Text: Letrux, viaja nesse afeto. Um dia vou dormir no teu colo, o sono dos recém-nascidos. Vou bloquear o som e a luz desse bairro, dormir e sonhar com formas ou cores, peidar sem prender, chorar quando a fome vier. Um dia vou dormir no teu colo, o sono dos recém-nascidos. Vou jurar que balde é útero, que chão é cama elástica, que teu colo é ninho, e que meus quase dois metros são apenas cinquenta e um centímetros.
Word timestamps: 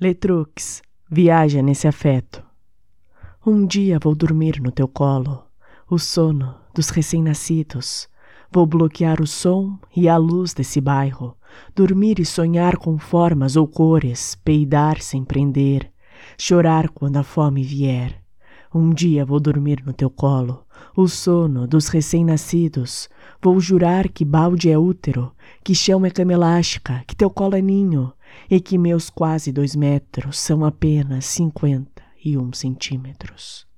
Letrux, 0.00 0.80
viaja 1.10 1.60
nesse 1.60 1.88
afeto. 1.88 2.40
Um 3.44 3.66
dia 3.66 3.98
vou 4.00 4.14
dormir 4.14 4.60
no 4.60 4.70
teu 4.70 4.86
colo, 4.86 5.44
o 5.90 5.98
sono 5.98 6.54
dos 6.72 6.90
recém-nascidos. 6.90 8.08
Vou 8.48 8.64
bloquear 8.64 9.20
o 9.20 9.26
som 9.26 9.76
e 9.96 10.08
a 10.08 10.16
luz 10.16 10.54
desse 10.54 10.80
bairro, 10.80 11.36
dormir 11.74 12.20
e 12.20 12.24
sonhar 12.24 12.76
com 12.76 12.96
formas 12.96 13.56
ou 13.56 13.66
cores, 13.66 14.36
peidar 14.44 15.02
sem 15.02 15.24
prender, 15.24 15.92
chorar 16.38 16.90
quando 16.90 17.16
a 17.16 17.24
fome 17.24 17.64
vier. 17.64 18.22
Um 18.72 18.90
dia 18.90 19.26
vou 19.26 19.40
dormir 19.40 19.82
no 19.84 19.92
teu 19.92 20.10
colo, 20.10 20.64
o 20.96 21.08
sono 21.08 21.66
dos 21.66 21.88
recém-nascidos. 21.88 23.08
Vou 23.42 23.58
jurar 23.60 24.08
que 24.08 24.24
balde 24.24 24.70
é 24.70 24.78
útero, 24.78 25.32
que 25.64 25.74
chão 25.74 26.04
é 26.04 26.10
cama 26.10 26.32
elástica, 26.32 27.02
que 27.06 27.16
teu 27.16 27.30
colo 27.30 27.56
é 27.56 27.62
ninho, 27.62 28.12
e 28.50 28.60
que 28.60 28.78
meus 28.78 29.10
quase 29.10 29.50
dois 29.52 29.74
metros 29.74 30.38
são 30.38 30.64
apenas 30.64 31.26
cinquenta 31.26 32.02
e 32.24 32.36
um 32.36 32.52
centímetros. 32.52 33.66